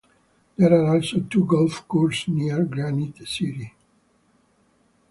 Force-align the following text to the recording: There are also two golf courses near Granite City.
There 0.57 0.73
are 0.73 0.95
also 0.95 1.19
two 1.19 1.45
golf 1.45 1.87
courses 1.87 2.27
near 2.29 2.63
Granite 2.65 3.19
City. 3.27 3.75